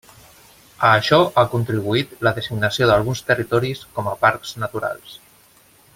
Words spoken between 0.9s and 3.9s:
això ha contribuït la designació d'alguns territoris